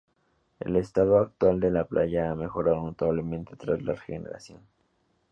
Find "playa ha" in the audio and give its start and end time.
1.85-2.35